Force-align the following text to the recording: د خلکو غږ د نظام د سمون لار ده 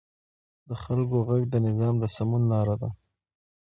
د 0.67 0.71
خلکو 0.83 1.17
غږ 1.27 1.43
د 1.49 1.55
نظام 1.67 1.95
د 1.99 2.03
سمون 2.15 2.43
لار 2.51 2.69
ده 2.81 2.89